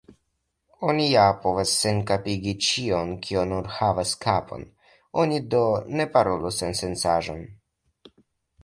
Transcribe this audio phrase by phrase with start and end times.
[0.93, 4.67] Oni ja povas senkapigi ĉion, kio nur havas kapon;
[5.27, 5.63] oni do
[6.01, 7.47] ne parolu sensencaĵon.